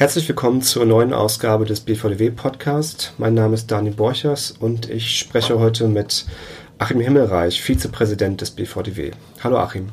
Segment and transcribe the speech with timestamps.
[0.00, 3.12] Herzlich willkommen zur neuen Ausgabe des BVDW Podcast.
[3.18, 6.24] Mein Name ist Dani Borchers und ich spreche heute mit
[6.78, 9.10] Achim Himmelreich, Vizepräsident des BVDW.
[9.44, 9.90] Hallo Achim.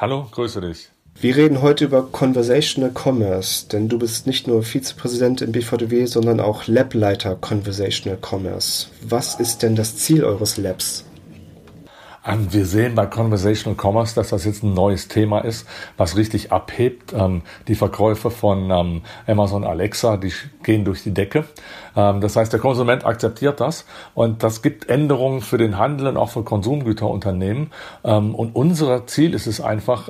[0.00, 0.88] Hallo, grüße dich.
[1.20, 6.40] Wir reden heute über Conversational Commerce, denn du bist nicht nur Vizepräsident im BVDW, sondern
[6.40, 8.86] auch Lableiter Conversational Commerce.
[9.02, 11.04] Was ist denn das Ziel eures Labs?
[12.24, 16.52] Ähm, wir sehen bei Conversational Commerce, dass das jetzt ein neues Thema ist, was richtig
[16.52, 17.12] abhebt.
[17.12, 20.32] Ähm, die Verkäufe von ähm, Amazon Alexa, die
[20.62, 21.44] gehen durch die Decke.
[21.94, 26.30] Das heißt, der Konsument akzeptiert das und das gibt Änderungen für den Handel und auch
[26.30, 27.70] für Konsumgüterunternehmen.
[28.02, 30.08] Und unser Ziel ist es einfach,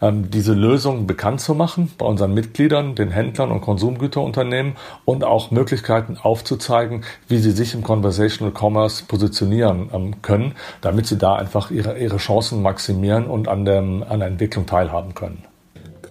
[0.00, 4.72] diese Lösungen bekannt zu machen bei unseren Mitgliedern, den Händlern und Konsumgüterunternehmen
[5.04, 11.36] und auch Möglichkeiten aufzuzeigen, wie sie sich im Conversational Commerce positionieren können, damit sie da
[11.36, 15.42] einfach einfach ihre, ihre Chancen maximieren und an, dem, an der Entwicklung teilhaben können.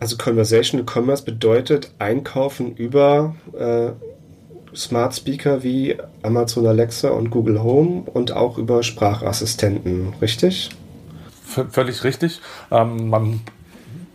[0.01, 3.91] Also Conversational Commerce bedeutet Einkaufen über äh,
[4.75, 10.71] Smart Speaker wie Amazon Alexa und Google Home und auch über Sprachassistenten, richtig?
[11.45, 12.41] V völlig richtig.
[12.69, 13.41] Ähm, man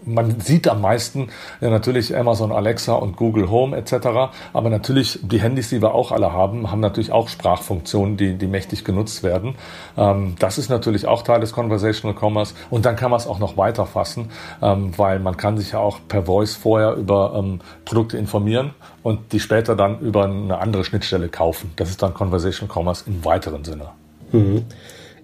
[0.06, 1.28] man sieht am meisten
[1.60, 4.32] ja, natürlich Amazon Alexa und Google Home etc.
[4.52, 8.46] Aber natürlich die Handys, die wir auch alle haben, haben natürlich auch Sprachfunktionen, die, die
[8.46, 9.54] mächtig genutzt werden.
[9.96, 12.54] Ähm, das ist natürlich auch Teil des Conversational Commerce.
[12.70, 14.30] Und dann kann man es auch noch weiter fassen,
[14.62, 19.32] ähm, weil man kann sich ja auch per Voice vorher über ähm, Produkte informieren und
[19.32, 21.72] die später dann über eine andere Schnittstelle kaufen.
[21.76, 23.90] Das ist dann Conversational Commerce im weiteren Sinne.
[24.32, 24.64] Mhm.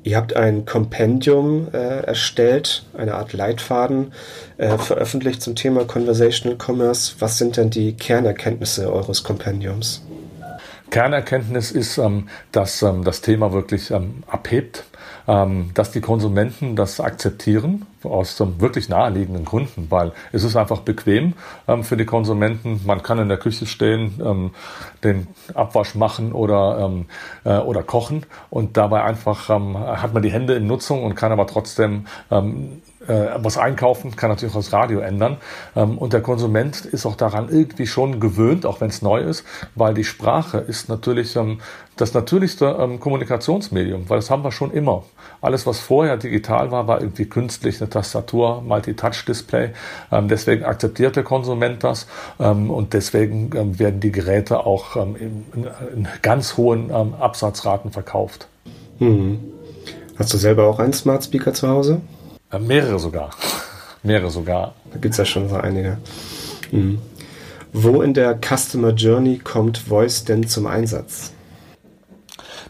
[0.02, 4.12] Ihr habt ein Kompendium äh, erstellt, eine Art Leitfaden
[4.56, 7.16] äh, veröffentlicht zum Thema Conversational Commerce.
[7.18, 10.02] Was sind denn die Kernerkenntnisse eures Kompendiums?
[10.90, 14.84] Kernerkenntnis ist, ähm, dass ähm, das Thema wirklich ähm, abhebt,
[15.26, 21.34] dass die Konsumenten das akzeptieren aus ähm, wirklich naheliegenden Gründen, weil es ist einfach bequem
[21.68, 22.80] ähm, für die Konsumenten.
[22.86, 24.52] Man kann in der Küche stehen,
[25.04, 26.90] den Abwasch machen oder,
[27.44, 31.46] äh, oder kochen und dabei einfach hat man die Hände in Nutzung und kann aber
[31.46, 32.06] trotzdem
[33.10, 35.38] äh, was einkaufen, kann natürlich auch das Radio ändern.
[35.74, 39.44] Ähm, und der Konsument ist auch daran irgendwie schon gewöhnt, auch wenn es neu ist,
[39.74, 41.58] weil die Sprache ist natürlich ähm,
[41.96, 45.02] das natürlichste ähm, Kommunikationsmedium, weil das haben wir schon immer.
[45.40, 49.70] Alles, was vorher digital war, war irgendwie künstlich, eine Tastatur, Multi-Touch-Display.
[50.12, 52.06] Ähm, deswegen akzeptiert der Konsument das
[52.38, 55.44] ähm, und deswegen ähm, werden die Geräte auch ähm, in,
[55.94, 58.46] in, ganz hohen ähm, Absatzraten verkauft.
[59.00, 59.40] Mhm.
[60.16, 62.00] Hast du selber auch einen Smart Speaker zu Hause?
[62.50, 63.30] Äh, mehrere sogar.
[64.02, 64.74] mehrere sogar.
[64.92, 65.98] Da gibt es ja schon so einige.
[66.70, 67.00] Mhm.
[67.72, 71.32] Wo in der Customer Journey kommt Voice denn zum Einsatz?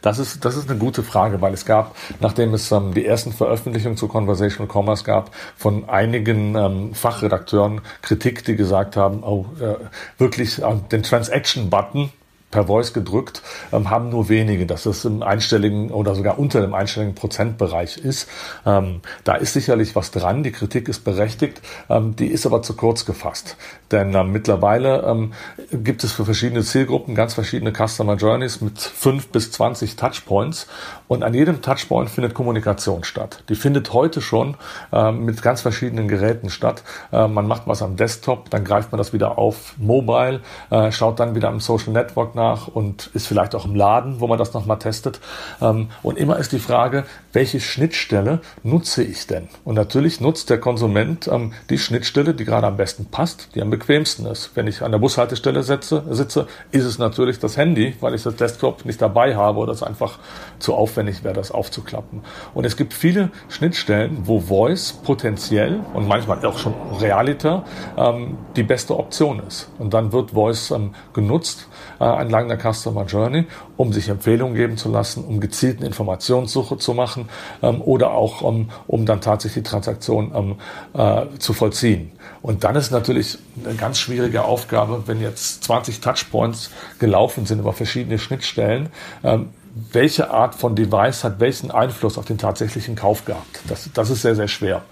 [0.03, 3.33] Das ist, das ist eine gute Frage, weil es gab, nachdem es ähm, die ersten
[3.33, 9.77] Veröffentlichungen zu Conversational Commerce gab, von einigen ähm, Fachredakteuren Kritik, die gesagt haben, oh, äh,
[10.19, 12.11] wirklich äh, den Transaction-Button
[12.51, 16.75] per Voice gedrückt, ähm, haben nur wenige, dass es im einstelligen oder sogar unter dem
[16.75, 18.29] einstelligen Prozentbereich ist.
[18.67, 22.75] Ähm, da ist sicherlich was dran, die Kritik ist berechtigt, ähm, die ist aber zu
[22.75, 23.57] kurz gefasst.
[23.91, 25.33] Denn ähm, mittlerweile ähm,
[25.73, 30.67] gibt es für verschiedene Zielgruppen ganz verschiedene Customer Journeys mit fünf bis zwanzig Touchpoints
[31.11, 33.43] und an jedem Touchpoint findet Kommunikation statt.
[33.49, 34.55] Die findet heute schon
[34.93, 36.85] ähm, mit ganz verschiedenen Geräten statt.
[37.11, 41.19] Äh, man macht was am Desktop, dann greift man das wieder auf Mobile, äh, schaut
[41.19, 44.55] dann wieder am Social Network nach und ist vielleicht auch im Laden, wo man das
[44.55, 45.19] nochmal testet.
[45.61, 49.49] Ähm, und immer ist die Frage, welche Schnittstelle nutze ich denn?
[49.65, 53.71] Und natürlich nutzt der Konsument ähm, die Schnittstelle, die gerade am besten passt, die am
[53.71, 54.53] bequemsten ist.
[54.55, 58.37] Wenn ich an der Bushaltestelle sitze, sitze ist es natürlich das Handy, weil ich das
[58.37, 60.21] Desktop nicht dabei habe oder es einfach
[60.61, 62.23] zu aufwendig wäre, das aufzuklappen.
[62.55, 67.65] Und es gibt viele Schnittstellen, wo Voice potenziell und manchmal auch schon realiter
[67.97, 69.71] ähm, die beste Option ist.
[69.79, 71.69] Und dann wird Voice ähm, genutzt
[72.01, 76.95] äh, entlang der Customer Journey, um sich Empfehlungen geben zu lassen, um gezielten Informationssuche zu
[76.95, 77.29] machen
[77.63, 80.57] ähm, oder auch um, um dann tatsächlich die Transaktion ähm,
[80.95, 82.13] äh, zu vollziehen.
[82.43, 87.73] Und dann ist natürlich eine ganz schwierige Aufgabe, wenn jetzt 20 Touchpoints gelaufen sind über
[87.73, 88.89] verschiedene Schnittstellen,
[89.23, 89.51] ähm,
[89.93, 93.61] welche Art von Device hat welchen Einfluss auf den tatsächlichen Kauf gehabt.
[93.69, 94.83] Das, das ist sehr, sehr schwer.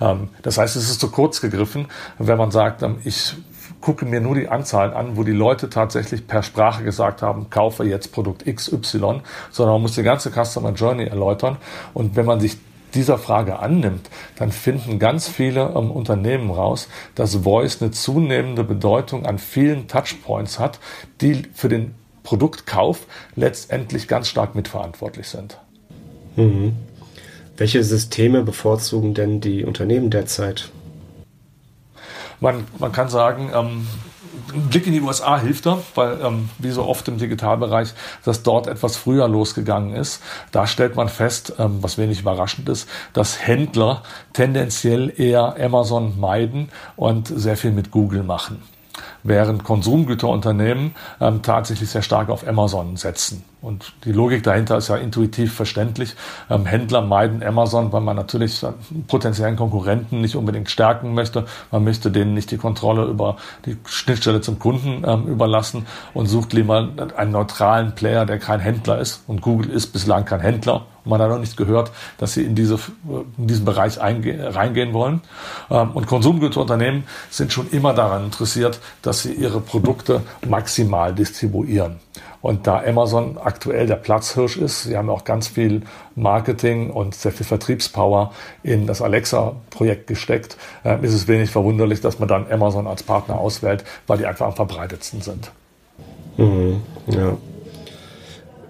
[0.00, 1.86] Ähm, das heißt, es ist zu kurz gegriffen,
[2.18, 3.34] wenn man sagt, ähm, ich
[3.80, 7.84] gucke mir nur die Anzahlen an, wo die Leute tatsächlich per Sprache gesagt haben, kaufe
[7.84, 9.20] jetzt Produkt XY,
[9.50, 11.58] sondern man muss die ganze Customer Journey erläutern.
[11.92, 12.56] Und wenn man sich
[12.94, 19.26] dieser Frage annimmt, dann finden ganz viele ähm, Unternehmen raus, dass Voice eine zunehmende Bedeutung
[19.26, 20.78] an vielen Touchpoints hat,
[21.20, 21.94] die für den
[22.24, 23.06] Produktkauf
[23.36, 25.58] letztendlich ganz stark mitverantwortlich sind.
[26.34, 26.74] Mhm.
[27.56, 30.70] Welche Systeme bevorzugen denn die Unternehmen derzeit?
[32.40, 33.86] Man, man kann sagen, ähm,
[34.52, 37.90] ein Blick in die USA hilft da, weil ähm, wie so oft im Digitalbereich,
[38.24, 40.20] dass dort etwas früher losgegangen ist.
[40.50, 46.70] Da stellt man fest, ähm, was wenig überraschend ist, dass Händler tendenziell eher Amazon meiden
[46.96, 48.62] und sehr viel mit Google machen
[49.22, 53.44] während Konsumgüterunternehmen ähm, tatsächlich sehr stark auf Amazon setzen.
[53.60, 56.16] Und die Logik dahinter ist ja intuitiv verständlich.
[56.50, 58.64] Ähm, Händler meiden Amazon, weil man natürlich
[59.06, 61.46] potenziellen Konkurrenten nicht unbedingt stärken möchte.
[61.70, 66.52] Man möchte denen nicht die Kontrolle über die Schnittstelle zum Kunden ähm, überlassen und sucht
[66.52, 69.22] lieber einen neutralen Player, der kein Händler ist.
[69.26, 70.86] Und Google ist bislang kein Händler.
[71.04, 72.78] Man hat noch nicht gehört, dass sie in, diese,
[73.38, 75.20] in diesen Bereich reingehen wollen.
[75.70, 82.00] Ähm, und Konsumgüterunternehmen sind schon immer daran interessiert, dass sie ihre Produkte maximal distribuieren.
[82.44, 85.80] Und da Amazon aktuell der Platzhirsch ist, sie haben auch ganz viel
[86.14, 92.18] Marketing und sehr viel Vertriebspower in das Alexa-Projekt gesteckt, äh, ist es wenig verwunderlich, dass
[92.18, 95.50] man dann Amazon als Partner auswählt, weil die einfach am verbreitetsten sind.
[96.36, 97.36] Mhm, ja.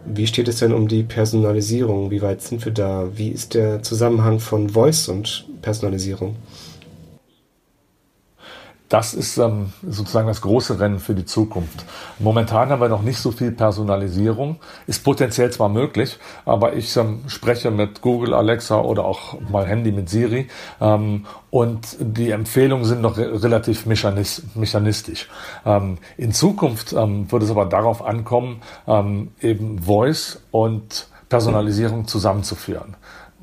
[0.06, 2.11] Wie steht es denn um die Personalisierung?
[2.11, 3.09] Wie weit sind wir da?
[3.15, 6.37] Wie ist der Zusammenhang von Voice und Personalisierung?
[8.94, 11.85] Das ist ähm, sozusagen das große Rennen für die Zukunft.
[12.20, 14.61] Momentan haben wir noch nicht so viel Personalisierung.
[14.87, 19.91] Ist potenziell zwar möglich, aber ich ähm, spreche mit Google, Alexa oder auch mal Handy
[19.91, 20.46] mit Siri
[20.81, 25.29] ähm, und die Empfehlungen sind noch re relativ mechanistisch.
[25.67, 32.94] Ähm, in Zukunft ähm, wird es aber darauf ankommen, ähm, eben Voice und Personalisierung zusammenzuführen.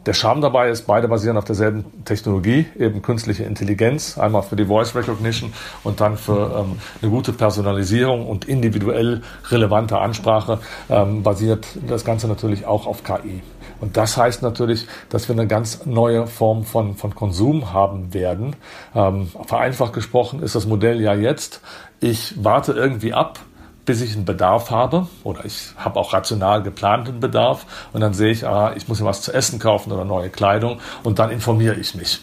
[0.08, 4.66] Der Charme dabei ist, beide basieren auf derselben Technologie, eben künstliche Intelligenz, einmal für die
[4.66, 5.54] Voice Recognition
[5.84, 10.60] und dann für ähm, eine gute Personalisierung und individuell relevante Ansprache
[10.90, 13.44] ähm, basiert das Ganze natürlich auch auf KI.
[13.80, 18.56] Und das heißt natürlich, dass wir eine ganz neue Form von, von Konsum haben werden.
[18.96, 21.62] Ähm, vereinfacht gesprochen ist das Modell ja jetzt,
[22.00, 23.40] ich warte irgendwie ab,
[23.86, 28.32] bis ich einen Bedarf habe oder ich habe auch rational geplanten Bedarf und dann sehe
[28.32, 31.76] ich, ah, ich muss mir was zu essen kaufen oder neue Kleidung und dann informiere
[31.76, 32.22] ich mich.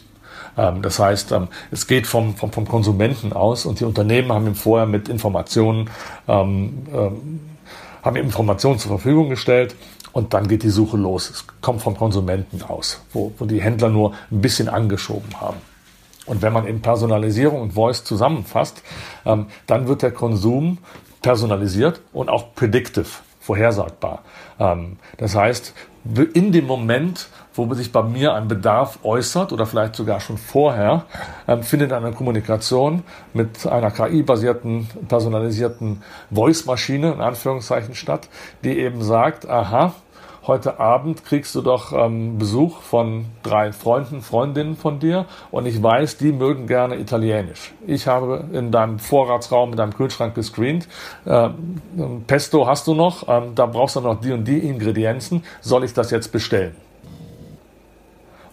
[0.56, 4.46] Ähm, das heißt, ähm, es geht vom, vom, vom Konsumenten aus und die Unternehmen haben
[4.46, 5.90] ihm vorher mit Informationen,
[6.26, 7.40] ähm, ähm,
[8.02, 9.74] haben ihm Informationen zur Verfügung gestellt
[10.12, 11.30] und dann geht die Suche los.
[11.30, 15.58] Es kommt vom Konsumenten aus, wo, wo die Händler nur ein bisschen angeschoben haben.
[16.26, 18.82] Und wenn man eben Personalisierung und Voice zusammenfasst,
[19.24, 20.78] ähm, dann wird der Konsum
[21.22, 23.06] personalisiert und auch predictive,
[23.40, 24.22] vorhersagbar.
[24.58, 25.74] Ähm, das heißt,
[26.34, 31.04] in dem Moment, wo sich bei mir ein Bedarf äußert oder vielleicht sogar schon vorher,
[31.46, 33.02] ähm, findet eine Kommunikation
[33.34, 38.28] mit einer KI-basierten, personalisierten Voice-Maschine, in Anführungszeichen, statt,
[38.64, 39.94] die eben sagt, aha,
[40.48, 45.80] heute Abend kriegst du doch ähm, Besuch von drei Freunden, Freundinnen von dir und ich
[45.80, 47.74] weiß, die mögen gerne Italienisch.
[47.86, 50.88] Ich habe in deinem Vorratsraum, in deinem Kühlschrank gescreent,
[51.26, 51.50] äh,
[52.26, 55.92] Pesto hast du noch, ähm, da brauchst du noch die und die Ingredienzen, soll ich
[55.92, 56.74] das jetzt bestellen?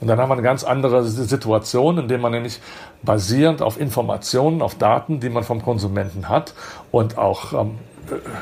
[0.01, 2.59] Und dann haben wir eine ganz andere Situation, in der man nämlich
[3.01, 6.53] basierend auf Informationen, auf Daten, die man vom Konsumenten hat
[6.91, 7.79] und auch ähm,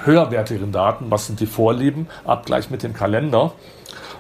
[0.06, 3.54] höherwertigeren Daten, was sind die Vorlieben, Abgleich mit dem Kalender,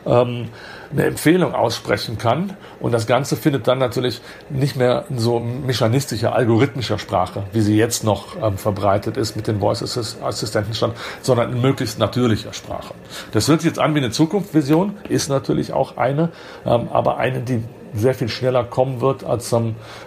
[0.05, 0.49] ähm,
[0.91, 2.55] eine Empfehlung aussprechen kann.
[2.79, 7.77] Und das Ganze findet dann natürlich nicht mehr in so mechanistischer, algorithmischer Sprache, wie sie
[7.77, 10.91] jetzt noch ähm, verbreitet ist mit den Voice-Assistenten statt,
[11.21, 12.93] sondern in möglichst natürlicher Sprache.
[13.31, 16.29] Das hört sich jetzt an wie eine Zukunftsvision, ist natürlich auch eine,
[16.65, 19.53] ähm, aber eine, die sehr viel schneller kommen wird, als,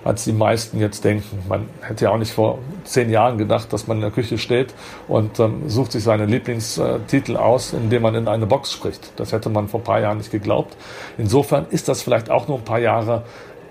[0.05, 1.39] als die meisten jetzt denken.
[1.49, 4.75] Man hätte ja auch nicht vor zehn Jahren gedacht, dass man in der Küche steht
[5.09, 9.13] und ähm, sucht sich seine Lieblingstitel aus, indem man in eine Box spricht.
[9.17, 10.77] Das hätte man vor ein paar Jahren nicht geglaubt.
[11.19, 13.23] Insofern ist das vielleicht auch nur ein paar Jahre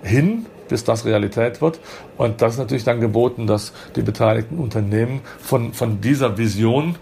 [0.02, 1.80] hin, bis das Realität wird.
[2.16, 6.96] Und das ist natürlich dann geboten, dass die beteiligten Unternehmen von, von dieser Vision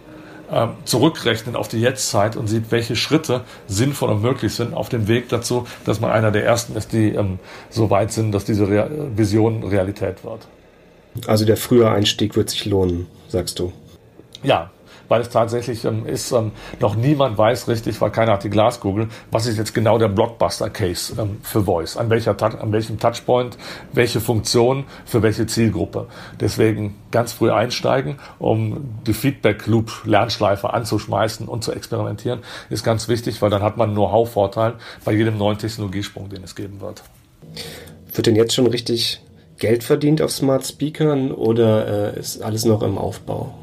[0.51, 5.09] ähm, zurückrechnen auf die Jetztzeit und sieht, welche Schritte sinnvoll und möglich sind auf dem
[5.09, 7.39] Weg dazu, dass man einer der ersten ist, die ähm,
[7.71, 10.47] so weit sind, dass diese Re Vision Realität wird.
[11.27, 13.73] Also der frühe Einstieg wird sich lohnen, sagst du.
[14.43, 14.71] Ja,
[15.09, 19.09] weil es tatsächlich ähm, ist, ähm, noch niemand weiß richtig, weil keiner hat die Glaskugel,
[19.31, 23.57] was ist jetzt genau der Blockbuster-Case ähm, für Voice, an, welcher, an welchem Touchpoint,
[23.93, 26.07] welche Funktion, für welche Zielgruppe.
[26.41, 33.51] Deswegen ganz früh einsteigen, um die Feedback-Loop-Lernschleife anzuschmeißen und zu experimentieren, ist ganz wichtig, weil
[33.51, 37.03] dann hat man Know-how-Vorteil bei jedem neuen Technologiesprung, den es geben wird.
[38.13, 39.21] Wird denn jetzt schon richtig
[39.59, 43.55] Geld verdient auf Smart Speakern oder äh, ist alles noch im Aufbau?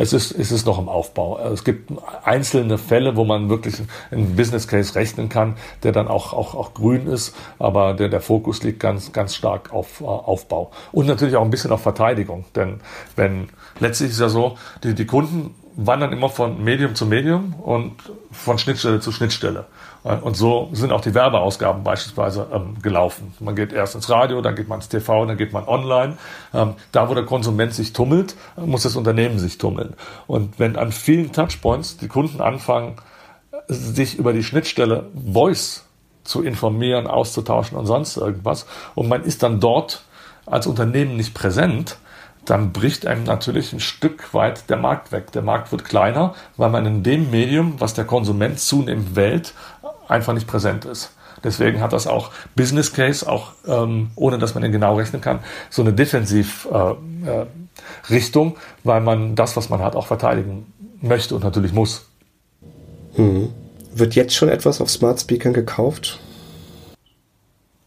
[0.00, 1.38] Es ist, es ist noch im Aufbau.
[1.52, 1.92] Es gibt
[2.24, 3.74] einzelne Fälle, wo man wirklich
[4.10, 8.22] einen Business Case rechnen kann, der dann auch, auch, auch grün ist, aber der, der
[8.22, 10.70] Fokus liegt ganz, ganz stark auf äh, Aufbau.
[10.90, 12.80] Und natürlich auch ein bisschen auf Verteidigung, denn
[13.14, 17.94] wenn, letztlich ist ja so, die, die Kunden wandern immer von Medium zu Medium und
[18.30, 19.66] von Schnittstelle zu Schnittstelle.
[20.02, 23.34] Und so sind auch die Werbeausgaben beispielsweise ähm, gelaufen.
[23.38, 26.16] Man geht erst ins Radio, dann geht man ins TV, dann geht man online.
[26.54, 29.94] Ähm, da, wo der Konsument sich tummelt, muss das Unternehmen sich tummeln.
[30.26, 32.96] Und wenn an vielen Touchpoints die Kunden anfangen,
[33.68, 35.84] sich über die Schnittstelle Voice
[36.24, 40.02] zu informieren, auszutauschen und sonst irgendwas, und man ist dann dort
[40.46, 41.98] als Unternehmen nicht präsent,
[42.50, 45.30] dann bricht einem natürlich ein Stück weit der Markt weg.
[45.32, 49.54] Der Markt wird kleiner, weil man in dem Medium, was der Konsument zunehmend wählt,
[50.08, 51.12] einfach nicht präsent ist.
[51.44, 55.38] Deswegen hat das auch Business Case, auch ähm, ohne dass man ihn genau rechnen kann,
[55.70, 61.44] so eine Defensiv-Richtung, äh, äh, weil man das, was man hat, auch verteidigen möchte und
[61.44, 62.06] natürlich muss.
[63.16, 63.50] Mhm.
[63.94, 66.18] Wird jetzt schon etwas auf Smart Speakern gekauft?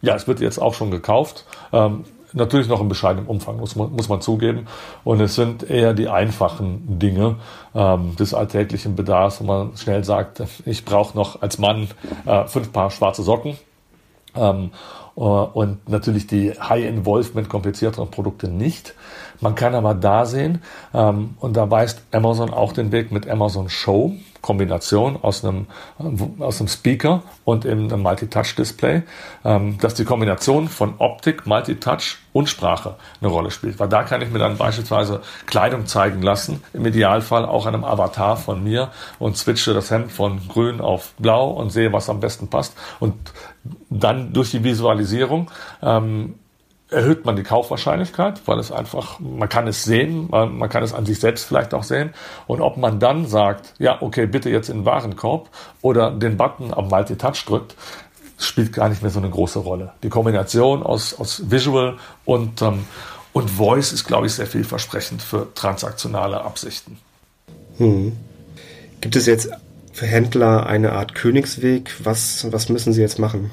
[0.02, 1.46] Ja, es wird jetzt auch schon gekauft.
[1.72, 4.68] Ähm, Natürlich noch im bescheidenen Umfang, muss man, muss man zugeben.
[5.04, 7.36] Und es sind eher die einfachen Dinge
[7.76, 11.90] ähm, des alltäglichen Bedarfs, wo man schnell sagt, ich brauche noch als Mann
[12.26, 13.58] äh, fünf Paar schwarze Socken.
[14.36, 14.72] Ähm,
[15.16, 18.96] äh, und natürlich die High-Involvement komplizierteren Produkte nicht.
[19.40, 20.62] Man kann aber da sehen,
[20.94, 24.14] ähm, und da weist Amazon auch den Weg mit Amazon Show.
[24.44, 25.68] Kombination aus einem,
[26.38, 29.04] aus einem Speaker und eben einem Multi-Touch-Display,
[29.46, 33.80] ähm, dass die Kombination von Optik, Multi-Touch und Sprache eine Rolle spielt.
[33.80, 38.36] Weil da kann ich mir dann beispielsweise Kleidung zeigen lassen, im Idealfall auch einem Avatar
[38.36, 42.50] von mir und switche das Hemd von grün auf blau und sehe, was am besten
[42.50, 42.76] passt.
[43.00, 43.16] Und
[43.90, 45.50] dann durch die Visualisierung
[45.82, 46.36] ähm,
[46.94, 50.94] erhöht man die Kaufwahrscheinlichkeit, weil es einfach, man kann es sehen, man, man, kann es
[50.94, 52.14] an sich selbst vielleicht auch sehen.
[52.48, 55.50] Und ob man dann sagt, ja, okay, bitte jetzt in den Warenkorb
[55.82, 57.76] oder den Button am Multi-Touch drückt,
[58.38, 59.94] spielt gar nicht mehr so eine große Rolle.
[60.04, 62.86] Die Kombination aus, aus Visual und, ähm,
[63.34, 66.98] und Voice ist, glaube ich, sehr vielversprechend für transaktionale Absichten.
[67.78, 68.14] Hm.
[69.02, 69.50] Gibt es jetzt
[69.92, 71.94] für Händler eine Art Königsweg?
[72.04, 73.52] Was, was müssen sie jetzt machen?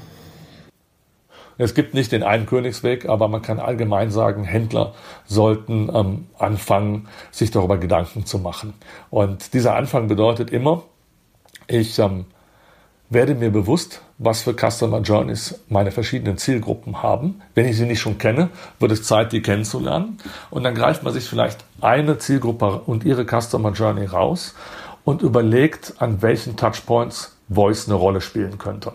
[1.61, 4.95] Es gibt nicht den einen Königsweg, aber man kann allgemein sagen, Händler
[5.27, 8.73] sollten ähm, anfangen, sich darüber Gedanken zu machen.
[9.11, 10.85] Und dieser Anfang bedeutet immer,
[11.67, 12.25] ich ähm,
[13.11, 17.43] werde mir bewusst, was für Customer Journeys meine verschiedenen Zielgruppen haben.
[17.55, 18.49] Wenn ich sie nicht schon kenne,
[18.79, 20.19] wird es Zeit, die kennenzulernen.
[20.51, 24.55] Und dann greift man sich vielleicht eine Zielgruppe und ihre Customer Journey raus
[25.05, 28.93] und überlegt, an welchen Touchpoints Voice eine Rolle spielen könnte.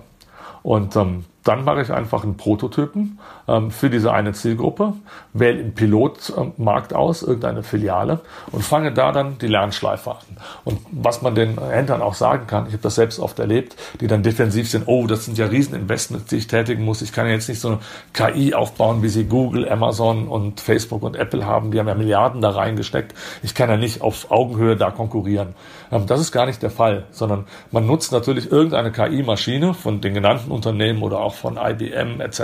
[0.63, 4.93] Und ähm, dann mache ich einfach einen Prototypen ähm, für diese eine Zielgruppe,
[5.33, 8.21] wähle im Pilotmarkt aus, irgendeine Filiale
[8.51, 10.37] und fange da dann die Lernschleife an.
[10.63, 14.07] Und was man den Händlern auch sagen kann, ich habe das selbst oft erlebt, die
[14.07, 17.01] dann defensiv sind, oh, das sind ja Rieseninvestments, die ich tätigen muss.
[17.01, 17.79] Ich kann ja jetzt nicht so eine
[18.13, 21.71] KI aufbauen, wie sie Google, Amazon und Facebook und Apple haben.
[21.71, 23.13] Die haben ja Milliarden da reingesteckt.
[23.43, 25.55] Ich kann ja nicht auf Augenhöhe da konkurrieren.
[25.91, 30.13] Ähm, das ist gar nicht der Fall, sondern man nutzt natürlich irgendeine KI-Maschine von den
[30.13, 32.41] genannten Unternehmen oder auch von IBM etc.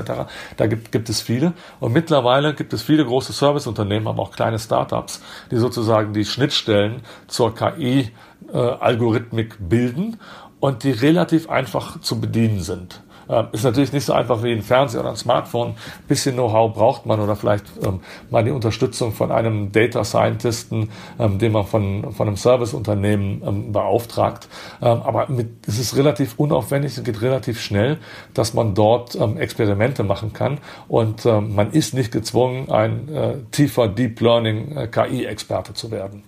[0.57, 1.53] Da gibt, gibt es viele.
[1.79, 5.21] Und mittlerweile gibt es viele große Serviceunternehmen, aber auch kleine Startups,
[5.51, 10.19] die sozusagen die Schnittstellen zur KI-Algorithmik äh, bilden
[10.59, 13.01] und die relativ einfach zu bedienen sind.
[13.31, 15.69] Ähm, ist natürlich nicht so einfach wie ein Fernseher oder ein Smartphone.
[15.69, 20.89] Ein bisschen Know-how braucht man oder vielleicht ähm, mal die Unterstützung von einem Data Scientisten,
[21.17, 24.47] ähm, den man von, von einem Serviceunternehmen ähm, beauftragt.
[24.81, 27.97] Ähm, aber mit, es ist relativ unaufwendig, es geht relativ schnell,
[28.33, 33.87] dass man dort ähm, Experimente machen kann und man ist nicht gezwungen, ein äh, tiefer
[33.87, 36.23] Deep Learning äh, KI-Experte zu werden.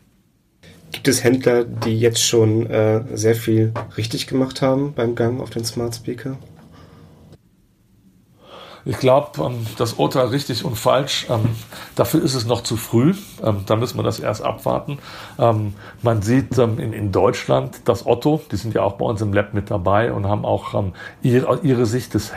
[0.91, 5.49] Gibt es Händler, die jetzt schon äh, sehr viel richtig gemacht haben beim Gang auf
[5.49, 6.37] den Smart Speaker?
[8.85, 11.55] Ich glaube, ähm, das Urteil richtig und falsch, ähm,
[11.95, 13.13] dafür ist es noch zu früh.
[13.41, 14.97] Ähm, da müssen wir das erst abwarten.
[15.37, 19.71] Man sieht in, Deutschland das Otto, die sind ja auch bei uns im Lab mit
[19.71, 20.73] dabei und haben auch
[21.21, 22.33] ihre, Sicht des,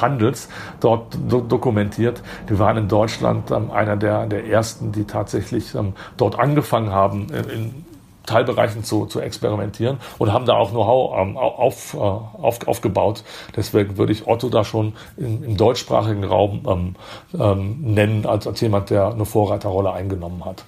[0.00, 0.48] Handels
[0.80, 2.22] dort do dokumentiert.
[2.48, 5.72] Die waren in Deutschland einer der, ersten, die tatsächlich
[6.16, 7.85] dort angefangen haben, in
[8.26, 13.22] Teilbereichen zu, zu experimentieren und haben da auch Know-how ähm, auf, äh, auf, aufgebaut.
[13.56, 16.94] Deswegen würde ich Otto da schon in, im deutschsprachigen Raum ähm,
[17.40, 20.64] ähm, nennen, als, als jemand, der eine Vorreiterrolle eingenommen hat.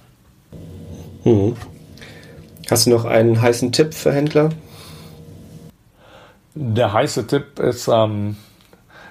[1.24, 1.56] Hm.
[2.70, 4.50] Hast du noch einen heißen Tipp für Händler?
[6.54, 8.36] Der heiße Tipp ist, ähm,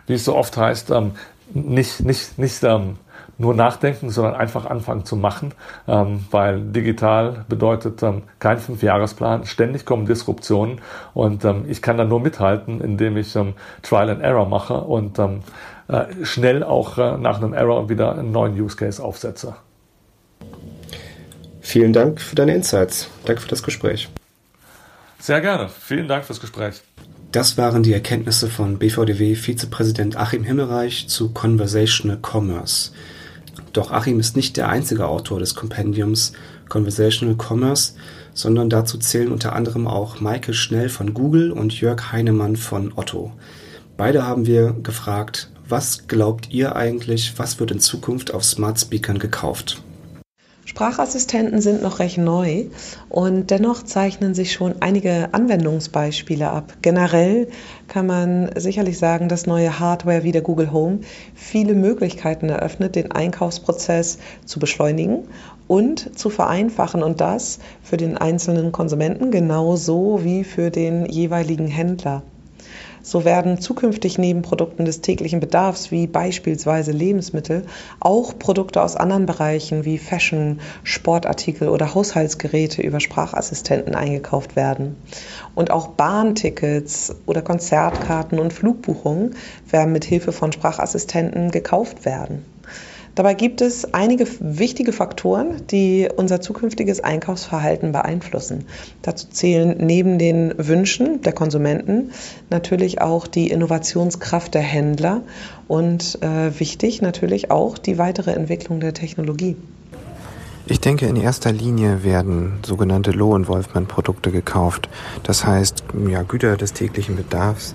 [0.06, 1.12] wie es so oft heißt, ähm,
[1.54, 2.98] nicht, nicht, nicht ähm,
[3.38, 5.54] nur nachdenken, sondern einfach anfangen zu machen,
[5.88, 10.82] ähm, weil digital bedeutet ähm, kein Fünfjahresplan, ständig kommen Disruptionen
[11.14, 13.54] und ähm, ich kann da nur mithalten, indem ich ähm,
[13.84, 15.42] Trial and Error mache und ähm,
[15.88, 19.56] äh, schnell auch äh, nach einem Error wieder einen neuen Use Case aufsetze.
[21.62, 23.10] Vielen Dank für deine Insights.
[23.26, 24.10] Danke für das Gespräch.
[25.20, 25.68] Sehr gerne.
[25.70, 26.82] Vielen Dank fürs Gespräch.
[27.32, 32.92] Das waren die Erkenntnisse von BVDW-Vizepräsident Achim Himmelreich zu Conversational Commerce.
[33.78, 36.34] Doch Achim ist nicht der einzige Autor des Kompendiums
[36.68, 37.94] Conversational Commerce,
[38.34, 43.34] sondern dazu zählen unter anderem auch Michael Schnell von Google und Jörg Heinemann von Otto.
[43.96, 49.20] Beide haben wir gefragt, was glaubt ihr eigentlich, was wird in Zukunft auf Smart Speakern
[49.20, 49.80] gekauft?
[50.78, 52.66] Sprachassistenten sind noch recht neu
[53.10, 56.72] und dennoch zeichnen sich schon einige Anwendungsbeispiele ab.
[56.84, 57.48] Generell
[57.88, 61.00] kann man sicherlich sagen, dass neue Hardware wie der Google Home
[61.34, 65.24] viele Möglichkeiten eröffnet, den Einkaufsprozess zu beschleunigen
[65.68, 72.22] und zu vereinfachen und das für den einzelnen Konsumenten genauso wie für den jeweiligen Händler.
[73.08, 77.66] So werden zukünftig neben Produkten des täglichen Bedarfs wie beispielsweise Lebensmittel
[78.02, 84.98] auch Produkte aus anderen Bereichen wie Fashion, Sportartikel oder Haushaltsgeräte über Sprachassistenten eingekauft werden.
[85.56, 89.38] Und auch Bahntickets oder Konzertkarten und Flugbuchungen
[89.70, 92.44] werden mit Hilfe von Sprachassistenten gekauft werden.
[93.18, 98.66] Dabei gibt es einige wichtige Faktoren, die unser zukünftiges Einkaufsverhalten beeinflussen.
[99.02, 102.12] Dazu zählen neben den Wünschen der Konsumenten
[102.52, 105.24] natürlich auch die Innovationskraft der Händler
[105.68, 109.56] und äh, wichtig natürlich auch die weitere Entwicklung der Technologie.
[110.68, 114.90] Ich denke, in erster Linie werden sogenannte Low-Involvement-Produkte gekauft.
[115.24, 117.74] Das heißt, ja, Güter des täglichen Bedarfs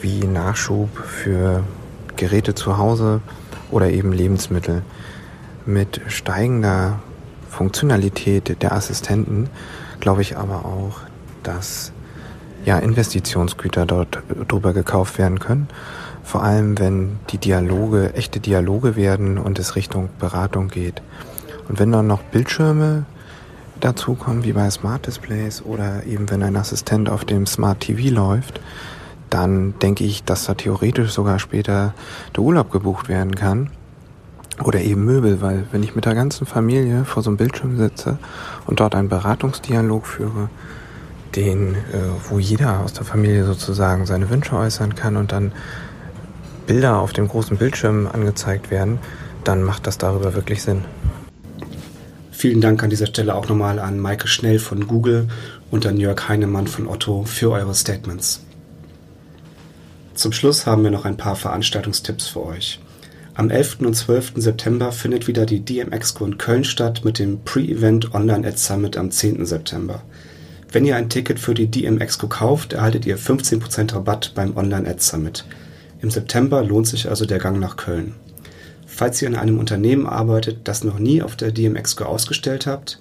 [0.00, 1.62] wie Nachschub für
[2.16, 3.20] Geräte zu Hause,
[3.70, 4.82] oder eben Lebensmittel.
[5.66, 7.00] Mit steigender
[7.48, 9.50] Funktionalität der Assistenten
[10.00, 11.00] glaube ich aber auch,
[11.42, 11.92] dass
[12.64, 15.68] ja, Investitionsgüter dort drüber gekauft werden können.
[16.22, 21.02] Vor allem, wenn die Dialoge echte Dialoge werden und es Richtung Beratung geht.
[21.68, 23.06] Und wenn dann noch Bildschirme
[23.80, 28.60] dazukommen, wie bei Smart Displays oder eben wenn ein Assistent auf dem Smart TV läuft,
[29.30, 31.94] dann denke ich, dass da theoretisch sogar später
[32.34, 33.70] der Urlaub gebucht werden kann.
[34.64, 38.18] Oder eben Möbel, weil wenn ich mit der ganzen Familie vor so einem Bildschirm sitze
[38.66, 40.48] und dort einen Beratungsdialog führe,
[41.36, 41.78] den, äh,
[42.28, 45.52] wo jeder aus der Familie sozusagen seine Wünsche äußern kann und dann
[46.66, 48.98] Bilder auf dem großen Bildschirm angezeigt werden,
[49.44, 50.84] dann macht das darüber wirklich Sinn.
[52.32, 55.28] Vielen Dank an dieser Stelle auch nochmal an Maike Schnell von Google
[55.70, 58.44] und an Jörg Heinemann von Otto für eure Statements.
[60.18, 62.80] Zum Schluss haben wir noch ein paar Veranstaltungstipps für euch.
[63.34, 63.82] Am 11.
[63.82, 64.32] und 12.
[64.34, 69.12] September findet wieder die DMX-Co in Köln statt mit dem Pre-Event Online Ad Summit am
[69.12, 69.46] 10.
[69.46, 70.02] September.
[70.72, 75.00] Wenn ihr ein Ticket für die DMX-Co kauft, erhaltet ihr 15% Rabatt beim Online Ad
[75.00, 75.44] Summit.
[76.02, 78.16] Im September lohnt sich also der Gang nach Köln.
[78.88, 82.98] Falls ihr in einem Unternehmen arbeitet, das noch nie auf der DMX-Co ausgestellt habt,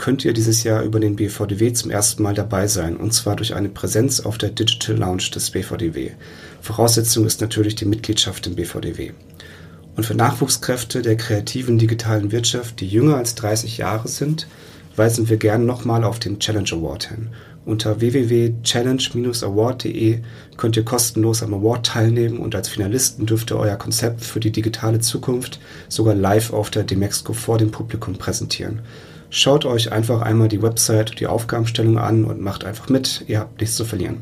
[0.00, 3.54] könnt ihr dieses Jahr über den BVDW zum ersten Mal dabei sein, und zwar durch
[3.54, 6.12] eine Präsenz auf der Digital Lounge des BVDW.
[6.62, 9.10] Voraussetzung ist natürlich die Mitgliedschaft im BVDW.
[9.96, 14.46] Und für Nachwuchskräfte der kreativen digitalen Wirtschaft, die jünger als 30 Jahre sind,
[14.96, 17.28] weisen wir gern nochmal auf den Challenge Award hin.
[17.66, 20.20] Unter www.challenge-award.de
[20.56, 24.50] könnt ihr kostenlos am Award teilnehmen und als Finalisten dürft ihr euer Konzept für die
[24.50, 25.60] digitale Zukunft
[25.90, 28.80] sogar live auf der Demexco vor dem Publikum präsentieren.
[29.32, 33.24] Schaut euch einfach einmal die Website die Aufgabenstellung an und macht einfach mit.
[33.28, 34.18] Ihr habt nichts zu verlieren.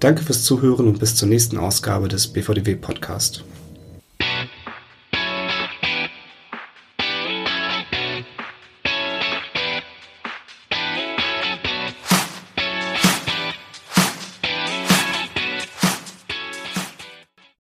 [0.00, 3.44] Danke fürs Zuhören und bis zur nächsten Ausgabe des BVDW Podcast.